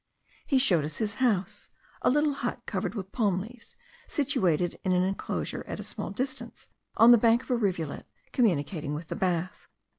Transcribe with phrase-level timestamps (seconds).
[0.47, 1.69] He showed us his house,
[2.01, 3.75] a little hut covered with palm leaves,
[4.07, 8.95] situated in an enclosure at a small distance, on the bank of a rivulet, communicating
[8.95, 9.67] with the bath.